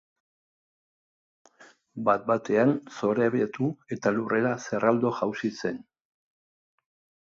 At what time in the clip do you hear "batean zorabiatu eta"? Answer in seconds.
2.33-4.17